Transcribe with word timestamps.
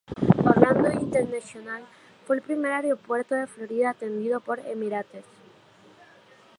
Orlando 0.47 0.89
International 0.91 1.85
fue 2.25 2.37
el 2.37 2.41
primer 2.41 2.71
aeropuerto 2.71 3.35
de 3.35 3.45
Florida 3.45 3.91
atendido 3.91 4.39
por 4.39 4.57
Emirates. 4.57 5.25